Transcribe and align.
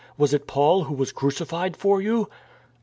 Was 0.17 0.33
it 0.33 0.47
Paul 0.47 0.85
who 0.85 0.95
was 0.95 1.11
crucified 1.11 1.77
for 1.77 2.01
you? 2.01 2.27